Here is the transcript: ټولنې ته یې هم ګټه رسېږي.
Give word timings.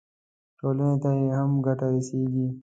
ټولنې 0.59 0.89
ته 1.01 1.09
یې 1.19 1.27
هم 1.37 1.51
ګټه 1.65 1.85
رسېږي. 1.93 2.47